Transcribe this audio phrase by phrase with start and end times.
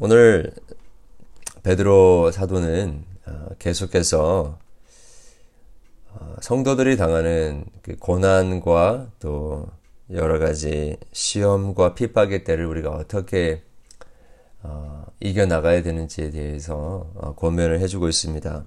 [0.00, 0.52] 오늘
[1.64, 4.56] 베드로 사도는 어, 계속해서
[6.12, 9.66] 어, 성도들이 당하는 그 고난과 또
[10.12, 13.64] 여러 가지 시험과 핍박의 때를 우리가 어떻게
[14.62, 18.64] 어, 이겨 나가야 되는지에 대해서 고면을 해주고 있습니다.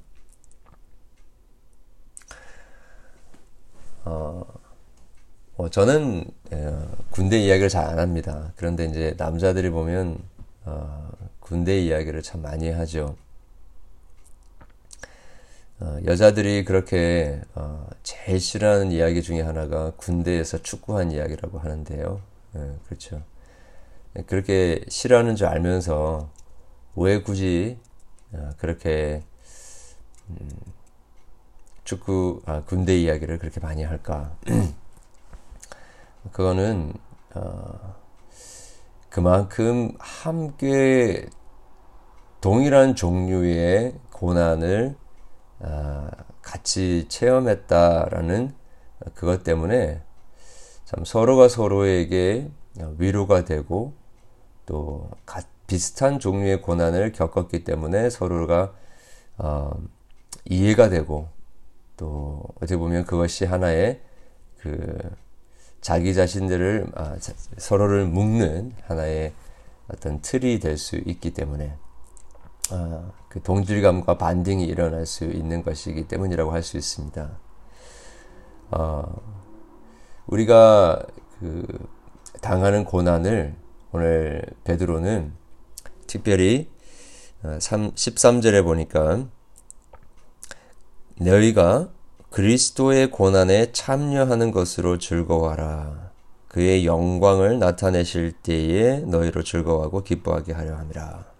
[4.04, 4.44] 어,
[5.56, 6.26] 어, 저는
[7.10, 8.52] 군대 이야기를 잘 안 합니다.
[8.58, 10.18] 그런데 이제 남자들이 보면
[10.66, 11.10] 어,
[11.52, 13.18] 군대 이야기를 참 많이 하죠.
[15.82, 22.22] 어, 여자들이 그렇게 어, 제일 싫어하는 이야기 중에 하나가 군대에서 축구한 이야기라고 하는데요.
[22.56, 23.22] 예, 그렇죠.
[24.16, 26.30] 예, 그렇게 싫어하는 줄 알면서
[26.96, 27.78] 왜 굳이
[28.32, 29.22] 어, 그렇게
[30.30, 30.50] 음,
[31.84, 34.38] 축구 아, 군대 이야기를 그렇게 많이 할까?
[36.32, 36.94] 그거는
[37.34, 37.96] 어,
[39.10, 41.28] 그만큼 함께
[42.42, 44.96] 동일한 종류의 고난을
[45.60, 46.10] 아,
[46.42, 48.54] 같이 체험했다라는
[49.14, 50.02] 그것 때문에
[50.86, 52.50] 참 서로가 서로에게
[52.98, 53.94] 위로가 되고
[54.66, 55.10] 또
[55.68, 58.74] 비슷한 종류의 고난을 겪었기 때문에 서로가
[59.38, 59.72] 어,
[60.46, 61.30] 이해가 되고
[61.96, 64.02] 또 어떻게 보면 그것이 하나의
[64.58, 64.98] 그
[65.80, 67.18] 자기 자신들을 아,
[67.58, 69.34] 서로를 묶는 하나의
[69.88, 71.76] 어떤 틀이 될 수 있기 때문에
[72.72, 77.30] 아, 그 동질감과 반등이 일어날 수 있는 것이기 때문이라고 할 수 있습니다.
[78.72, 79.04] 어,
[80.28, 81.04] 우리가
[81.40, 81.66] 그
[82.42, 83.56] 당하는 고난을
[83.92, 85.34] 오늘 베드로는
[86.08, 86.70] 특별히
[87.44, 89.26] 13절에 어, 보니까
[91.20, 91.90] 너희가
[92.30, 96.12] 그리스도의 고난에 참여하는 것으로 즐거워하라.
[96.48, 101.31] 그의 영광을 나타내실 때에 너희로 즐거워하고 기뻐하게 하려 함이라.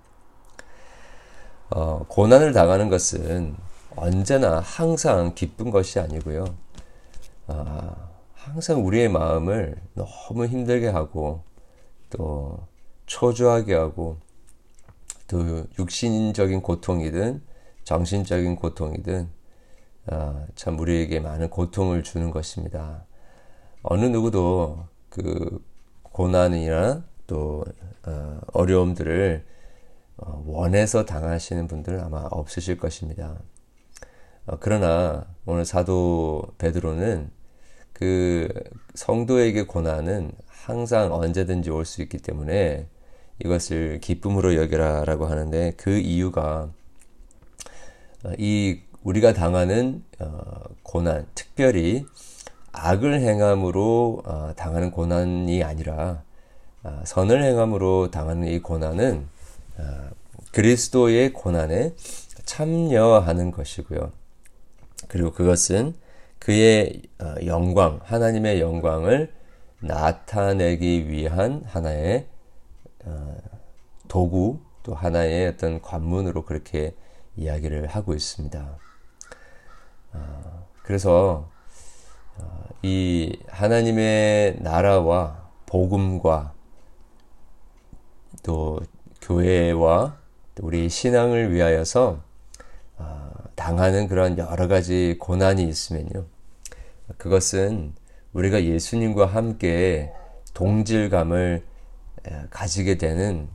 [1.74, 3.56] 어, 고난을 당하는 것은
[3.96, 6.46] 언제나 항상 기쁜 것이 아니고요.
[7.48, 7.96] 아,
[8.34, 11.44] 항상 우리의 마음을 너무 힘들게 하고
[12.10, 12.68] 또
[13.06, 14.18] 초조하게 하고
[15.28, 17.42] 또 육신적인 고통이든
[17.86, 19.30] 정신적인 고통이든
[20.08, 23.06] 아, 참 우리에게 많은 고통을 주는 것입니다.
[23.82, 25.64] 어느 누구도 그
[26.04, 27.64] 고난이나 또
[28.06, 29.61] 어, 어려움들을 어,
[30.46, 33.40] 원해서 당하시는 분들은 아마 없으실 것입니다.
[34.46, 37.32] 어, 그러나 오늘 사도 베드로는
[37.94, 38.48] 그
[38.96, 42.88] 성도에게 고난은 항상 언제든지 올 수 있기 때문에
[43.44, 46.72] 이것을 기쁨으로 여겨라라고 하는데 그 이유가
[48.38, 50.04] 이 우리가 당하는
[50.84, 52.06] 고난, 특별히
[52.72, 54.22] 악을 행함으로
[54.56, 56.24] 당하는 고난이 아니라
[57.04, 59.31] 선을 행함으로 당하는 이 고난은 아,
[60.52, 61.94] 그리스도의 고난에
[62.46, 64.12] 참여하는 것이고요.
[65.08, 65.94] 그리고 그것은
[66.40, 69.34] 그의 어, 영광, 하나님의 영광을
[69.80, 72.28] 나타내기 위한 하나의
[73.06, 73.38] 어,
[74.08, 76.96] 도구, 또 하나의 어떤 관문으로 그렇게
[77.36, 78.78] 이야기를 하고 있습니다.
[80.14, 81.50] 어, 그래서
[82.82, 86.54] 이 하나님의 나라와 복음과
[88.44, 88.80] 또
[89.22, 90.18] 교회와
[90.60, 92.22] 우리 신앙을 위하여서
[92.98, 96.26] 아, 당하는 그런 여러 가지 고난이 있으면요.
[97.18, 97.94] 그것은
[98.34, 100.12] 우리가 예수님과 함께
[100.54, 101.64] 동질감을
[102.50, 103.48] 가지게 되는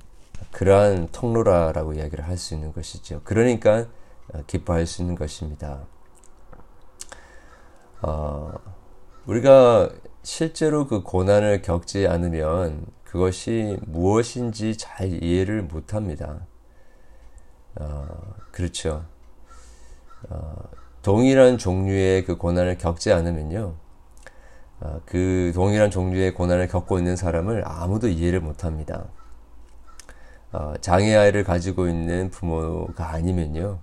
[0.53, 3.21] 그러한 통로라라고 이야기를 할 수 있는 것이죠.
[3.25, 3.87] 그러니까
[4.33, 5.87] 어, 기뻐할 수 있는 것입니다.
[8.03, 8.53] 어,
[9.27, 9.91] 우리가
[10.23, 16.47] 실제로 그 고난을 겪지 않으면 그것이 무엇인지 잘 이해를 못 합니다.
[17.77, 18.07] 어,
[18.51, 19.07] 그렇죠.
[20.29, 20.55] 어,
[21.01, 23.75] 동일한 종류의 그 고난을 겪지 않으면요.
[24.81, 29.07] 어, 그 동일한 종류의 고난을 겪고 있는 사람을 아무도 이해를 못 합니다.
[30.53, 33.79] 어, 장애아이를 가지고 있는 부모가 아니면요.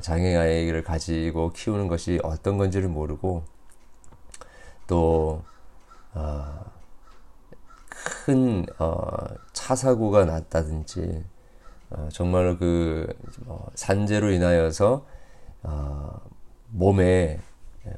[0.00, 3.44] 장애아이를 가지고 키우는 것이 어떤 건지를 모르고
[4.88, 5.44] 또
[6.12, 6.73] 어,
[8.04, 11.24] 큰차 어, 사고가 났다든지
[11.90, 15.06] 어, 정말 그뭐 산재로 인하여서
[15.62, 16.20] 어,
[16.68, 17.40] 몸에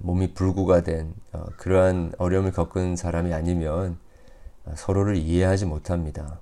[0.00, 3.98] 몸이 불구가 된 어, 그러한 어려움을 겪은 사람이 아니면
[4.64, 6.40] 어, 서로를 이해하지 못합니다.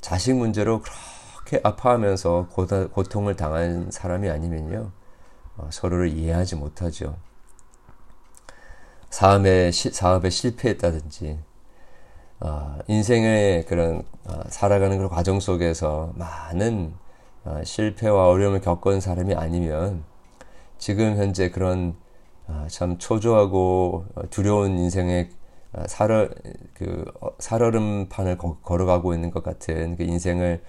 [0.00, 2.48] 자식 문제로 그렇게 아파하면서
[2.92, 4.90] 고통을 당한 사람이 아니면요
[5.56, 7.16] 어, 서로를 이해하지 못하죠.
[9.10, 11.47] 사업에, 사업에 실패했다든지
[12.40, 16.94] 어, 인생의 그런 어, 살아가는 그런 과정 속에서 많은
[17.44, 20.04] 어, 실패와 어려움을 겪은 사람이 아니면
[20.78, 21.96] 지금 현재 그런
[22.46, 25.30] 어, 참 초조하고 두려운 인생의
[25.72, 26.34] 어, 살얼
[26.74, 30.62] 그 어, 살얼음판을 걸어가고 있는 것 같은 그 인생을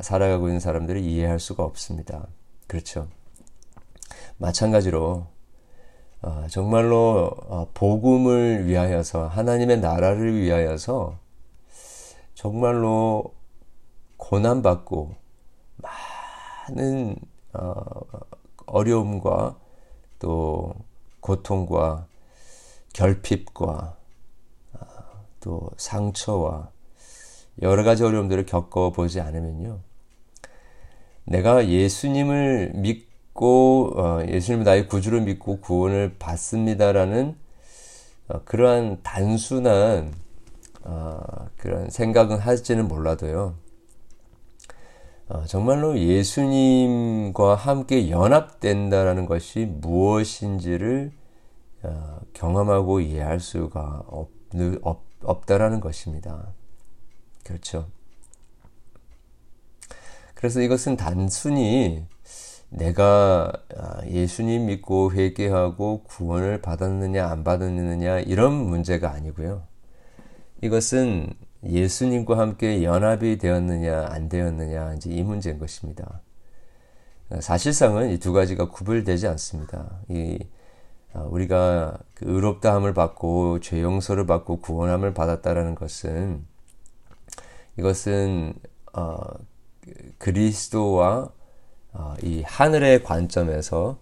[0.00, 2.26] 살아가고 있는 사람들을 이해할 수가 없습니다.
[2.66, 3.08] 그렇죠.
[4.38, 5.26] 마찬가지로
[6.24, 11.18] 어, 정말로 어, 복음을 위하여서 하나님의 나라를 위하여서
[12.32, 13.34] 정말로
[14.16, 15.14] 고난 받고
[15.76, 17.16] 많은
[17.52, 17.84] 어,
[18.64, 19.58] 어려움과
[20.18, 20.74] 또
[21.20, 22.06] 고통과
[22.94, 23.94] 결핍과
[24.72, 24.86] 어,
[25.40, 26.70] 또 상처와
[27.60, 29.78] 여러 가지 어려움들을 겪어보지 않으면요.
[31.24, 37.36] 내가 예수님을 믿고 믿고 어, 예수님을 나의 구주로 믿고 구원을 받습니다라는
[38.28, 40.14] 어, 그러한 단순한
[40.82, 41.20] 어,
[41.56, 43.56] 그런 생각은 하지는 몰라도요.
[45.28, 51.12] 어, 정말로 예수님과 함께 연합된다라는 것이 무엇인지를
[51.82, 54.30] 어, 경험하고 이해할 수가 없,
[54.82, 56.52] 없, 없다라는 것입니다.
[57.42, 57.88] 그렇죠.
[60.34, 62.06] 그래서 이것은 단순히
[62.74, 69.62] 내가 아, 예수님 믿고 회개하고 구원을 받았느냐 안 받았느냐 이런 문제가 아니고요.
[70.60, 71.34] 이것은
[71.64, 76.20] 예수님과 함께 연합이 되었느냐 안 되었느냐 이제 이 문제인 것입니다.
[77.40, 80.00] 사실상은 이 두 가지가 구별되지 않습니다.
[80.08, 80.38] 이
[81.12, 86.44] 아, 우리가 그 의롭다함을 받고 죄 용서를 받고 구원함을 받았다라는 것은
[87.78, 88.54] 이것은
[88.92, 89.16] 어,
[90.18, 91.30] 그리스도와
[91.94, 93.98] 어, 이 하늘의 관점에서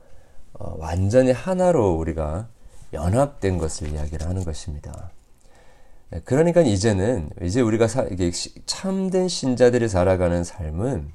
[0.55, 2.49] 어, 완전히 하나로 우리가
[2.93, 5.11] 연합된 것을 이야기를 하는 것입니다.
[6.11, 8.07] 네, 그러니까 이제는 이제 우리가 사,
[8.67, 11.13] 참된 신자들이 살아가는 삶은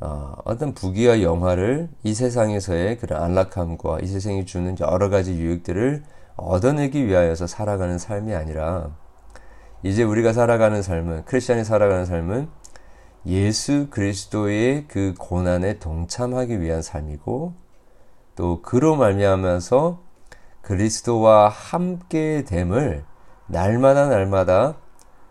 [0.00, 6.04] 어, 어떤 부귀와 영화를 이 세상에서의 그런 안락함과 이 세상이 주는 여러 가지 유익들을
[6.36, 8.94] 얻어내기 위하여서 살아가는 삶이 아니라
[9.82, 12.48] 이제 우리가 살아가는 삶은 크리스천이 살아가는 삶은
[13.26, 17.54] 예수 그리스도의 그 고난에 동참하기 위한 삶이고
[18.36, 20.00] 또 그로 말미암아서
[20.62, 23.04] 그리스도와 함께 됨을
[23.48, 24.76] 날마다 날마다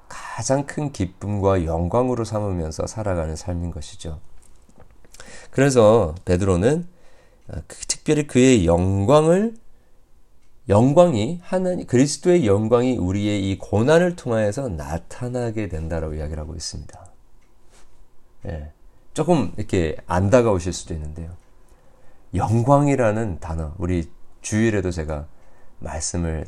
[0.07, 4.19] 가장 큰 기쁨과 영광으로 삼으면서 살아가는 삶인 것이죠.
[5.51, 6.87] 그래서 베드로는
[7.67, 9.55] 그 특별히 그의 영광을
[10.67, 17.04] 영광이 하나님 그리스도의 영광이 우리의 이 고난을 통하여서 나타나게 된다라고 이야기를 하고 있습니다.
[18.45, 18.71] 예,
[19.13, 21.31] 조금 이렇게 안 다가오실 수도 있는데요.
[22.33, 24.11] 영광이라는 단어, 우리
[24.41, 25.27] 주일에도 제가
[25.79, 26.45] 말씀을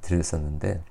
[0.00, 0.82] 드렸었는데,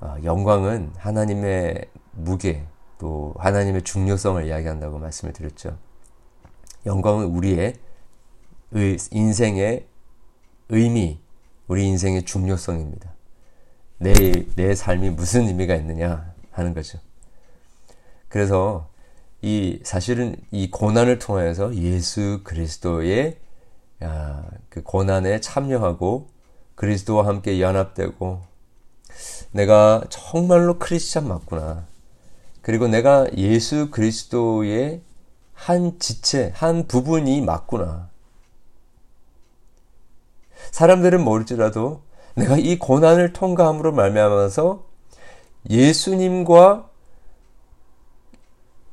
[0.00, 2.66] 어, 영광은 하나님의 무게,
[2.98, 5.76] 또 하나님의 중요성을 이야기한다고 말씀을 드렸죠.
[6.86, 7.74] 영광은 우리의
[9.10, 9.86] 인생의
[10.70, 11.20] 의미,
[11.68, 13.12] 우리 인생의 중요성입니다.
[13.98, 14.12] 내,
[14.56, 16.98] 내 삶이 무슨 의미가 있느냐 하는 거죠.
[18.28, 18.88] 그래서
[19.42, 23.38] 이 사실은 이 고난을 통해서 예수 그리스도의
[24.00, 26.28] 아, 그 고난에 참여하고
[26.74, 28.40] 그리스도와 함께 연합되고
[29.52, 31.86] 내가 정말로 크리스찬 맞구나.
[32.60, 35.00] 그리고 내가 예수 그리스도의
[35.54, 38.10] 한 지체, 한 부분이 맞구나.
[40.70, 42.02] 사람들은 모를지라도
[42.34, 44.84] 내가 이 고난을 통과함으로 말미암아서
[45.70, 46.90] 예수님과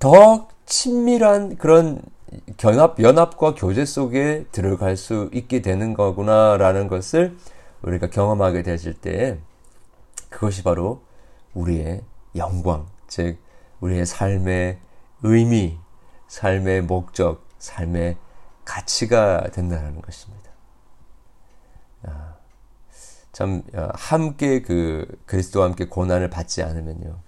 [0.03, 2.01] 더 친밀한 그런
[2.57, 7.37] 견합, 연합과 교제 속에 들어갈 수 있게 되는 거구나라는 것을
[7.83, 9.39] 우리가 경험하게 되실 때
[10.29, 11.05] 그것이 바로
[11.53, 12.03] 우리의
[12.35, 13.37] 영광, 즉,
[13.79, 14.77] 우리의 삶의
[15.21, 15.79] 의미,
[16.27, 18.17] 삶의 목적, 삶의
[18.65, 20.51] 가치가 된다는 것입니다.
[22.03, 22.33] 아,
[23.31, 27.19] 참, 아, 함께 그 그리스도와 함께 고난을 받지 않으면요.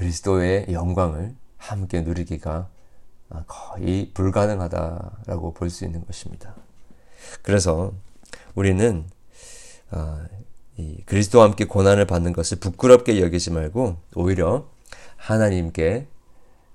[0.00, 2.70] 그리스도의 영광을 함께 누리기가
[3.46, 6.54] 거의 불가능하다라고 볼 수 있는 것입니다.
[7.42, 7.92] 그래서
[8.54, 9.04] 우리는
[9.90, 10.26] 아,
[11.04, 14.70] 그리스도와 함께 고난을 받는 것을 부끄럽게 여기지 말고 오히려
[15.16, 16.08] 하나님께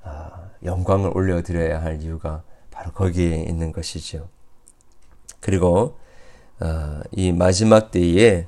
[0.04, 4.30] 아, 영광을 올려드려야 할 이유가 바로 거기에 있는 것이죠.
[5.40, 5.98] 그리고
[6.60, 8.48] 아, 이 마지막 때에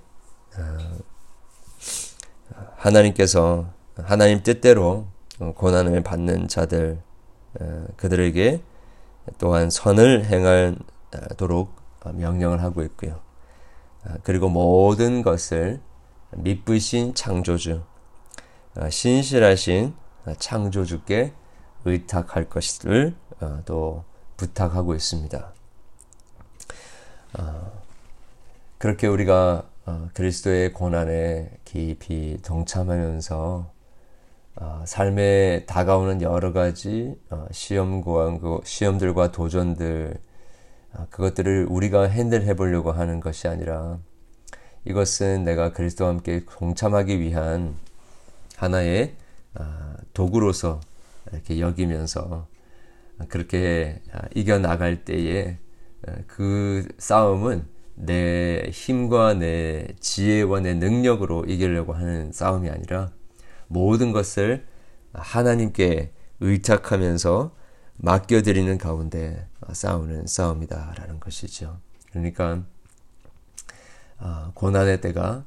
[2.76, 5.08] 하나님께서 하나님 뜻대로
[5.40, 7.00] 어, 고난을 받는 자들
[7.60, 8.62] 어, 그들에게
[9.38, 11.76] 또한 선을 행하도록
[12.14, 13.20] 명령을 하고 있고요.
[14.04, 15.82] 아, 그리고 모든 것을
[16.32, 17.82] 미쁘신 창조주,
[18.76, 19.94] 아, 신실하신
[20.38, 21.34] 창조주께
[21.86, 24.04] 의탁할 것을 아, 또
[24.38, 25.54] 부탁하고 있습니다.
[27.34, 27.72] 아,
[28.78, 29.68] 그렇게 우리가
[30.14, 33.77] 그리스도의 고난에 깊이 동참하면서
[34.86, 37.16] 삶에 다가오는 여러 가지
[37.52, 40.18] 시험과 시험들과 도전들
[41.10, 44.00] 그것들을 우리가 핸들해 보려고 하는 것이 아니라
[44.86, 47.76] 이것은 내가 그리스도와 함께 동참하기 위한
[48.56, 49.16] 하나의
[49.54, 50.80] 아, 도구로서
[51.32, 52.48] 이렇게 여기면서
[53.28, 55.58] 그렇게 아, 이겨 나갈 때에
[56.08, 63.12] 아, 그 싸움은 내 힘과 내 지혜와 내 능력으로 이기려고 하는 싸움이 아니라
[63.68, 64.66] 모든 것을
[65.14, 67.56] 하나님께 의탁하면서
[67.98, 71.80] 맡겨드리는 가운데 싸우는 싸움이다라는 것이죠.
[72.12, 72.64] 그러니까
[74.20, 75.46] 아, 고난의 때가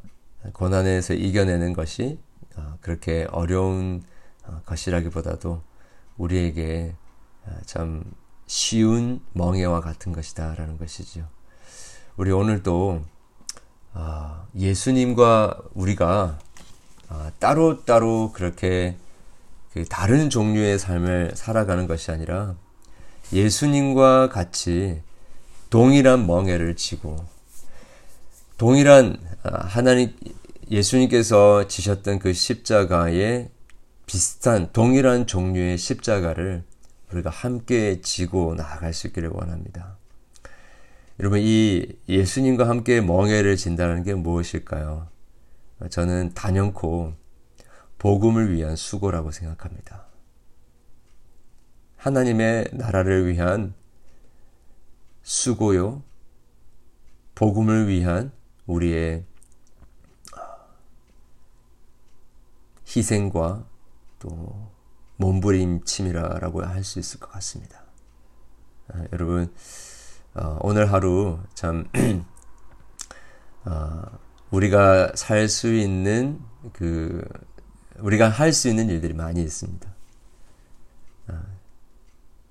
[0.53, 2.21] 고난에서 이겨내는 것이
[2.57, 4.03] 아, 그렇게 어려운
[4.45, 5.63] 아, 것이라기보다도
[6.17, 6.95] 우리에게
[7.65, 8.05] 참
[8.47, 11.29] 쉬운 멍해와 같은 것이다라는 것이죠.
[12.17, 13.03] 우리 오늘도
[14.55, 16.39] 예수님과 우리가
[17.39, 18.97] 따로 따로 그렇게
[19.73, 22.57] 그 다른 종류의 삶을 살아가는 것이 아니라
[23.33, 25.03] 예수님과 같이
[25.71, 27.17] 동일한 멍해를 지고
[28.59, 30.15] 동일한 아, 하나님
[30.71, 33.49] 예수님께서 지셨던 그 십자가에
[34.07, 36.65] 비슷한 동일한 종류의 십자가를
[37.13, 39.97] 우리가 함께 지고 나아갈 수 있기를 원합니다.
[41.19, 45.09] 여러분 이 예수님과 함께 멍해를 진다는 게 무엇일까요?
[45.89, 47.15] 저는 단연코
[47.99, 50.07] 복음을 위한 수고라고 생각합니다.
[51.97, 53.75] 하나님의 나라를 위한
[55.23, 56.03] 수고요.
[57.35, 58.33] 복음을 위한
[58.67, 59.25] 우리의
[62.87, 63.67] 희생과
[64.19, 64.71] 또
[65.17, 67.85] 몸부림침이라고 할 수 있을 것 같습니다.
[68.89, 69.53] 아, 여러분
[70.35, 71.89] 어, 오늘 하루 참
[73.65, 74.03] 어,
[74.51, 76.41] 우리가 살 수 있는
[76.73, 77.25] 그
[77.99, 79.89] 우리가 할 수 있는 일들이 많이 있습니다.
[81.29, 81.43] 아,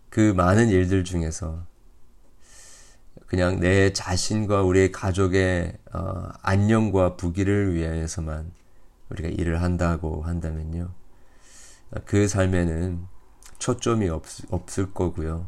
[0.10, 1.65] 그 많은 일들 중에서
[3.27, 8.51] 그냥 내 자신과 우리의 가족의 어, 안녕과 부귀를 위해서만
[9.10, 10.91] 우리가 일을 한다고 한다면요.
[12.06, 13.06] 그 삶에는
[13.60, 15.48] 초점이 없, 없을 거고요.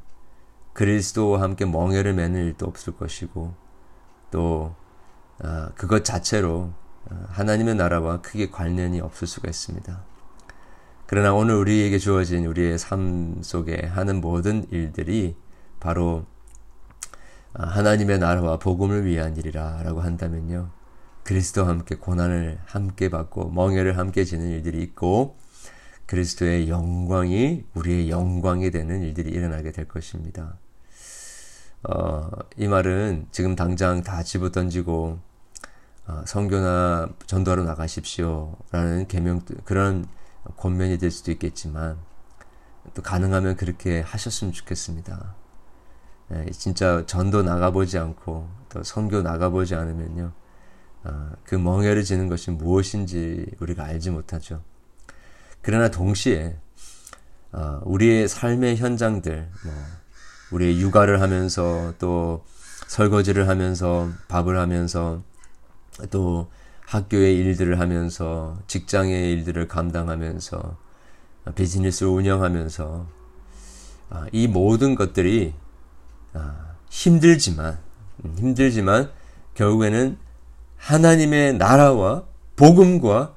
[0.73, 3.53] 그리스도와 함께 멍해를 매는 일도 없을 것이고
[4.31, 4.80] 또 어,
[5.75, 6.73] 그것 자체로
[7.05, 10.03] 어, 하나님의 나라와 크게 관련이 없을 수가 있습니다.
[11.07, 15.35] 그러나 오늘 우리에게 주어진 우리의 삶 속에 하는 모든 일들이
[15.79, 16.25] 바로
[17.53, 20.69] 아, 하나님의 나라와 복음을 위한 일이라 라고 한다면요.
[21.23, 25.37] 그리스도와 함께 고난을 함께 받고 멍해를 함께 지는 일들이 있고
[26.05, 30.57] 그리스도의 영광이 우리의 영광이 되는 일들이 일어나게 될 것입니다.
[31.83, 35.19] 어, 이 말은 지금 당장 다 집어 던지고
[36.11, 40.05] 어, 성교나 전도하러 나가십시오 라는 개명 그런
[40.57, 41.97] 권면이 될 수도 있겠지만
[42.93, 45.35] 또 가능하면 그렇게 하셨으면 좋겠습니다.
[46.33, 50.33] 예, 진짜 전도 나가보지 않고 또 선교 나가보지 않으면요.
[51.03, 54.61] 아, 그 멍해를 지는 것이 무엇인지 우리가 알지 못하죠.
[55.61, 56.57] 그러나 동시에
[57.53, 59.73] 아, 우리의 삶의 현장들, 뭐
[60.51, 62.43] 우리의 육아를 하면서 또
[62.87, 65.23] 설거지를 하면서 밥을 하면서
[66.09, 66.49] 또
[66.85, 70.77] 학교의 일들을 하면서 직장의 일들을 감당하면서
[71.55, 73.07] 비즈니스를 운영하면서
[74.09, 75.53] 아, 이 모든 것들이
[76.33, 77.79] 아, 힘들지만
[78.25, 79.09] 음, 힘들지만
[79.55, 80.17] 결국에는
[80.77, 83.35] 하나님의 나라와 복음과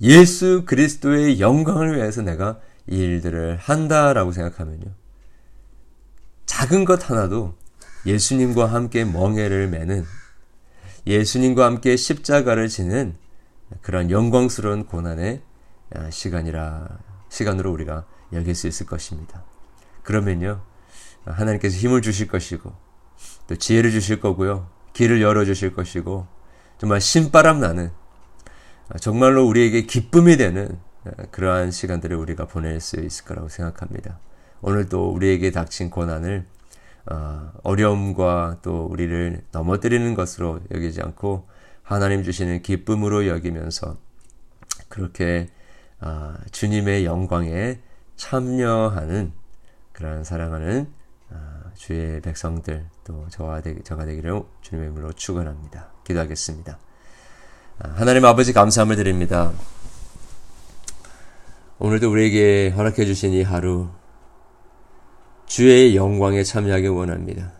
[0.00, 2.58] 예수 그리스도의 영광을 위해서 내가
[2.88, 4.86] 이 일들을 한다라고 생각하면요.
[6.46, 7.54] 작은 것 하나도
[8.06, 10.04] 예수님과 함께 멍해를 매는
[11.06, 13.16] 예수님과 함께 십자가를 지는
[13.82, 15.42] 그런 영광스러운 고난의
[15.94, 16.88] 아, 시간이라
[17.28, 19.44] 시간으로 우리가 여길 수 있을 것입니다.
[20.02, 20.62] 그러면요.
[21.24, 22.72] 하나님께서 힘을 주실 것이고
[23.46, 24.68] 또 지혜를 주실 거고요.
[24.92, 26.26] 길을 열어 주실 것이고
[26.78, 27.90] 정말 신바람 나는
[29.00, 30.78] 정말로 우리에게 기쁨이 되는
[31.30, 34.18] 그러한 시간들을 우리가 보낼 수 있을 거라고 생각합니다.
[34.62, 36.46] 오늘도 우리에게 닥친 고난을
[37.06, 41.48] 어, 어려움과 또 우리를 넘어뜨리는 것으로 여기지 않고
[41.82, 43.96] 하나님 주시는 기쁨으로 여기면서
[44.88, 45.48] 그렇게
[46.00, 47.80] 어, 주님의 영광에
[48.16, 49.32] 참여하는
[49.92, 50.88] 그러한 사랑하는
[51.30, 55.92] 아, 주의 백성들 또 저와 되, 저가 되기를 주님의 이름으로 축원합니다.
[56.04, 56.78] 기도하겠습니다.
[57.78, 59.52] 하나님 아버지 감사함을 드립니다.
[61.78, 63.88] 오늘도 우리에게 허락해 주신 이 하루
[65.46, 67.52] 주의 영광에 참여하기 원합니다.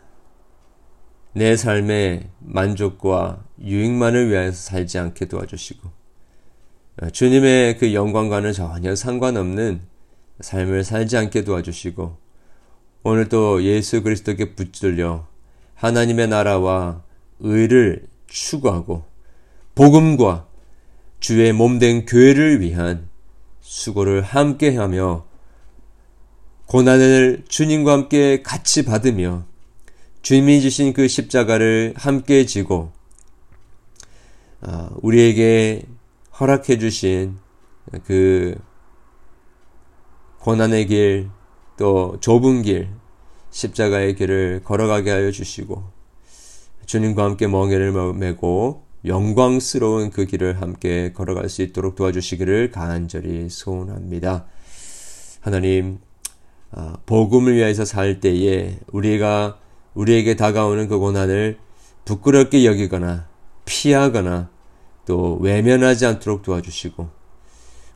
[1.33, 5.91] 내 삶의 만족과 유익만을 위하여서 살지 않게 도와주시고
[7.13, 9.81] 주님의 그 영광과는 전혀 상관없는
[10.41, 12.17] 삶을 살지 않게 도와주시고
[13.03, 15.27] 오늘 또 예수 그리스도께 붙들려
[15.75, 17.03] 하나님의 나라와
[17.41, 19.05] 의를 추구하고
[19.75, 20.47] 복음과
[21.21, 23.09] 주의 몸된 교회를 위한
[23.61, 25.27] 수고를 함께 하며
[26.67, 29.45] 고난을 주님과 함께 같이 받으며
[30.23, 32.93] 주님이 주신 그 십자가를 함께 지고
[34.61, 35.83] 아, 우리에게
[36.41, 37.37] 허락해 주신
[38.05, 38.57] 그
[40.39, 41.31] 고난의 길,
[41.77, 42.89] 또 좁은 길,
[43.51, 45.85] 십자가의 길을 걸어가게 하여 주시고
[46.87, 54.47] 주님과 함께 멍에를 메고 영광스러운 그 길을 함께 걸어갈 수 있도록 도와주시기를 간절히 소원합니다.
[55.41, 56.14] 하나님, 아,
[57.07, 59.59] 복음을 위해서 살 때에 우리가
[59.95, 61.59] 우리에게 다가오는 그 고난을
[62.05, 63.29] 부끄럽게 여기거나
[63.65, 64.51] 피하거나
[65.07, 67.09] 또 외면하지 않도록 도와주시고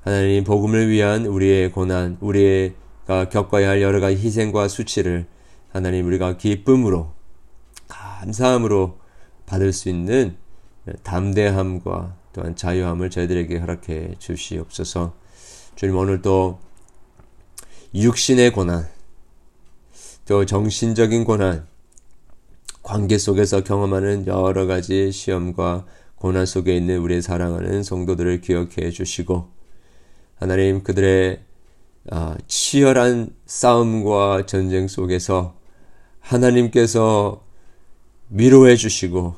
[0.03, 5.27] 하나님 복음을 위한 우리의 고난, 우리가 겪어야 할 여러 가지 희생과 수치를
[5.73, 7.13] 하나님 우리가 기쁨으로
[7.89, 8.99] 감사함으로
[9.45, 10.37] 받을 수 있는
[11.03, 15.15] 담대함과 또한 자유함을 저희들에게 허락해 주시옵소서.
[15.75, 16.59] 주님 오늘 또
[17.95, 18.87] 육신의 고난,
[20.26, 21.66] 또 정신적인 고난,
[22.83, 29.49] 관계 속에서 경험하는 여러 가지 시험과 고난 속에 있는 우리의 사랑하는 성도들을 기억해 주시고
[30.37, 31.40] 하나님 그들의
[32.11, 35.54] 아, 치열한 싸움과 전쟁 속에서
[36.21, 37.42] 하나님께서
[38.30, 39.35] 위로해 주시고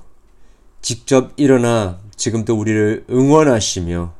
[0.83, 4.15] 직접 일어나 지금도 우리를 응원하시며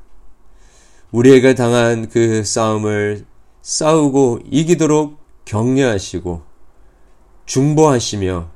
[1.11, 3.25] 우리에게 당한 그 싸움을
[3.63, 6.43] 싸우고 이기도록 격려하시고
[7.47, 8.51] 중보하시며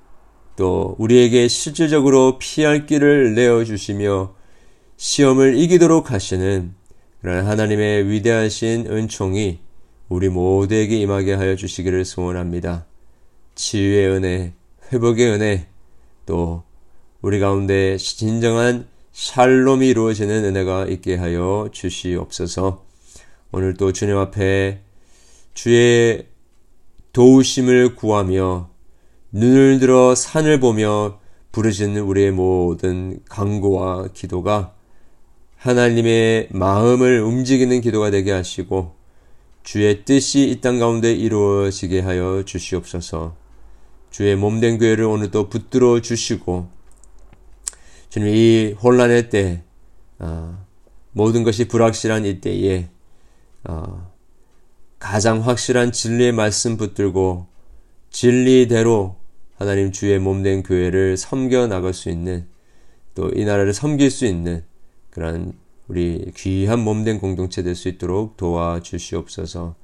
[0.57, 4.35] 또 우리에게 실질적으로 피할 길을 내어주시며
[4.97, 6.75] 시험을 이기도록 하시는
[7.21, 9.59] 그런 하나님의 위대하신 은총이
[10.09, 12.87] 우리 모두에게 임하게 하여 주시기를 소원합니다.
[13.55, 14.55] 치유의 은혜,
[14.93, 15.67] 회복의 은혜,
[16.27, 16.63] 또
[17.23, 22.85] 우리 가운데 진정한 샬롬이 이루어지는 은혜가 있게 하여 주시옵소서.
[23.53, 24.84] 오늘 또 주님 앞에
[25.55, 26.27] 주의
[27.13, 28.71] 도우심을 구하며
[29.33, 31.21] 눈을 들어 산을 보며
[31.53, 34.75] 부르짖는 우리의 모든 강구와 기도가
[35.57, 38.95] 하나님의 마음을 움직이는 기도가 되게 하시고
[39.63, 43.37] 주의 뜻이 이 땅 가운데 이루어지게 하여 주시옵소서.
[44.11, 46.69] 주의 몸된 교회를 오늘 또 붙들어 주시고
[48.11, 49.65] 주님 이 혼란의 때
[50.19, 50.65] 어,
[51.13, 52.89] 모든 것이 불확실한 이때에
[53.65, 54.14] 어,
[55.05, 57.47] 가장 확실한 진리의 말씀 붙들고
[58.09, 59.17] 진리대로
[59.55, 62.47] 하나님 주의 몸된 교회를 섬겨 나갈 수 있는
[63.15, 64.65] 또 이 나라를 섬길 수 있는
[65.11, 65.53] 그런
[65.89, 69.75] 우리 귀한 몸된 공동체 될 수 있도록 도와주시옵소서.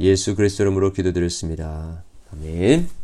[0.00, 2.02] 예수 그리스도 이름으로 기도드렸습니다.
[2.32, 3.03] 아멘.